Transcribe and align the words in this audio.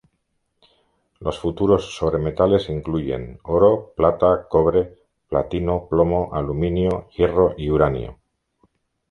Los 1.19 1.37
futuros 1.37 1.95
sobre 1.95 2.17
metales 2.17 2.69
incluyen: 2.69 3.37
oro, 3.43 3.93
plata, 3.95 4.47
cobre, 4.49 4.97
platino, 5.29 5.85
plomo, 5.87 6.33
aluminio, 6.33 7.07
hierro 7.15 7.53
y 7.55 7.69
uranio. 7.69 8.17